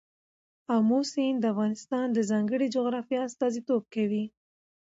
[0.75, 4.25] آمو سیند د افغانستان د ځانګړي جغرافیه استازیتوب کوي.